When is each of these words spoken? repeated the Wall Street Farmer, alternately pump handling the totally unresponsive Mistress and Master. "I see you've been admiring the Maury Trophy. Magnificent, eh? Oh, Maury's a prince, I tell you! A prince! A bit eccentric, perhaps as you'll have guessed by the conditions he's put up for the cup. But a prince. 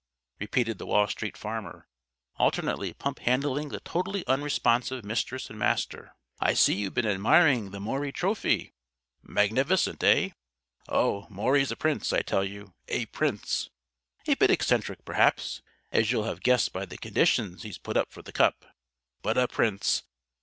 repeated 0.39 0.79
the 0.79 0.85
Wall 0.87 1.05
Street 1.07 1.37
Farmer, 1.37 1.87
alternately 2.37 2.91
pump 2.91 3.19
handling 3.19 3.69
the 3.69 3.79
totally 3.81 4.25
unresponsive 4.25 5.05
Mistress 5.05 5.47
and 5.47 5.59
Master. 5.59 6.15
"I 6.39 6.55
see 6.55 6.73
you've 6.73 6.95
been 6.95 7.05
admiring 7.05 7.69
the 7.69 7.79
Maury 7.79 8.11
Trophy. 8.11 8.73
Magnificent, 9.21 10.03
eh? 10.03 10.29
Oh, 10.89 11.27
Maury's 11.29 11.71
a 11.71 11.75
prince, 11.75 12.11
I 12.11 12.23
tell 12.23 12.43
you! 12.43 12.73
A 12.87 13.05
prince! 13.05 13.69
A 14.27 14.33
bit 14.33 14.49
eccentric, 14.49 15.05
perhaps 15.05 15.61
as 15.91 16.11
you'll 16.11 16.23
have 16.23 16.41
guessed 16.41 16.73
by 16.73 16.87
the 16.87 16.97
conditions 16.97 17.61
he's 17.61 17.77
put 17.77 17.95
up 17.95 18.11
for 18.11 18.23
the 18.23 18.31
cup. 18.31 18.65
But 19.21 19.37
a 19.37 19.47
prince. 19.47 20.01